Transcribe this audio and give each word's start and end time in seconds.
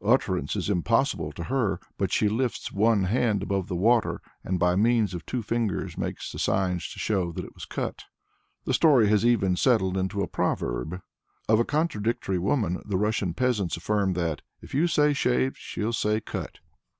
Utterance 0.00 0.54
is 0.54 0.70
impossible 0.70 1.32
to 1.32 1.42
her, 1.42 1.80
but 1.98 2.12
"she 2.12 2.28
lifts 2.28 2.70
one 2.70 3.02
hand 3.02 3.42
above 3.42 3.66
the 3.66 3.74
water 3.74 4.20
and 4.44 4.56
by 4.56 4.76
means 4.76 5.12
of 5.12 5.26
two 5.26 5.42
fingers 5.42 5.98
makes 5.98 6.32
signs 6.40 6.88
to 6.92 7.00
show 7.00 7.32
that 7.32 7.44
it 7.44 7.52
was 7.56 7.64
cut." 7.64 8.04
The 8.64 8.74
story 8.74 9.08
has 9.08 9.26
even 9.26 9.56
settled 9.56 9.96
into 9.96 10.22
a 10.22 10.28
proverb. 10.28 11.00
Of 11.48 11.58
a 11.58 11.64
contradictory 11.64 12.38
woman 12.38 12.80
the 12.86 12.96
Russian 12.96 13.34
peasants 13.34 13.76
affirm 13.76 14.12
that, 14.12 14.42
"If 14.60 14.72
you 14.72 14.86
say 14.86 15.14
'shaved' 15.14 15.56
she'll 15.58 15.92
say 15.92 16.20
'cut.'" 16.20 16.60